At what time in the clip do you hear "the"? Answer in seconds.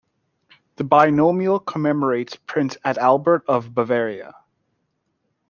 0.77-0.83